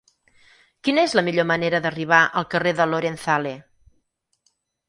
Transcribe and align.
Quina 0.87 1.03
és 1.09 1.13
la 1.19 1.23
millor 1.27 1.47
manera 1.51 1.81
d'arribar 1.85 2.21
al 2.41 2.49
carrer 2.55 2.75
de 2.81 2.91
Lorenzale? 2.95 3.55